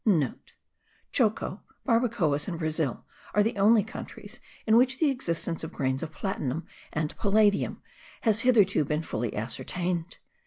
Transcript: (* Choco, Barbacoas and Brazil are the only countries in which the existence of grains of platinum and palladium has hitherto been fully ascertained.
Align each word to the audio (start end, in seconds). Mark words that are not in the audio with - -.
(* 0.51 1.11
Choco, 1.11 1.61
Barbacoas 1.87 2.47
and 2.47 2.57
Brazil 2.57 3.05
are 3.35 3.43
the 3.43 3.55
only 3.57 3.83
countries 3.83 4.39
in 4.65 4.75
which 4.75 4.97
the 4.97 5.11
existence 5.11 5.63
of 5.63 5.71
grains 5.71 6.01
of 6.01 6.11
platinum 6.11 6.65
and 6.91 7.15
palladium 7.17 7.83
has 8.21 8.41
hitherto 8.41 8.83
been 8.83 9.03
fully 9.03 9.35
ascertained. 9.35 10.17